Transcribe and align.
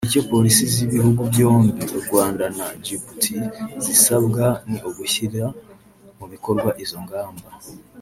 Icyo 0.07 0.21
Polisi 0.31 0.63
z’Ibihugu 0.73 1.21
byombi 1.31 1.81
(U 1.97 1.99
Rwanda 2.05 2.43
na 2.57 2.65
Djibouti) 2.81 3.35
zisabwa 3.83 4.45
ni 4.69 4.79
ugushyira 4.89 5.45
mu 6.17 6.25
bikorwa 6.31 6.69
izo 6.83 6.99
ngamba 7.05 7.47